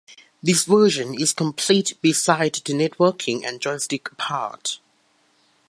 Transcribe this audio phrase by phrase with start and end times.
[0.41, 4.79] This version is complete beside the networking and joystick part.